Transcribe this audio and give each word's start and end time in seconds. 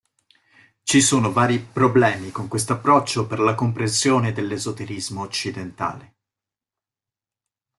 Ci 0.81 0.99
sono 0.99 1.31
vari 1.31 1.59
problemi 1.59 2.31
con 2.31 2.47
questo 2.47 2.73
approccio 2.73 3.27
per 3.27 3.37
la 3.39 3.53
comprensione 3.53 4.31
dell'esoterismo 4.33 5.21
occidentale. 5.21 6.15